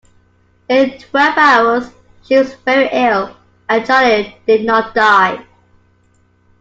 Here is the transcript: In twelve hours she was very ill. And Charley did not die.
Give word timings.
In 0.67 0.97
twelve 0.97 1.37
hours 1.37 1.91
she 2.23 2.35
was 2.35 2.55
very 2.65 2.89
ill. 2.91 3.37
And 3.69 3.85
Charley 3.85 4.35
did 4.47 4.65
not 4.65 4.95
die. 4.95 5.45